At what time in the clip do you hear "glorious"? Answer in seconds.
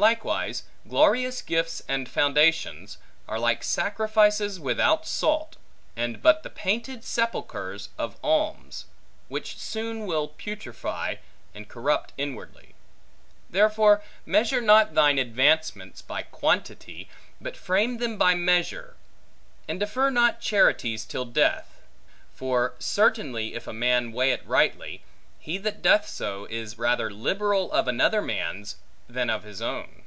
0.88-1.42